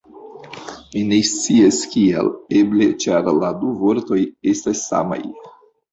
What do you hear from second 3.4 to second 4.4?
la du vortoj